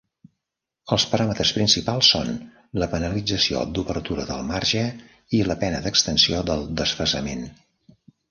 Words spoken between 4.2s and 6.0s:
del marge i la pena